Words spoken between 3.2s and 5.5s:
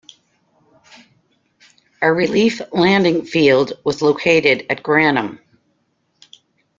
field was located at Granum.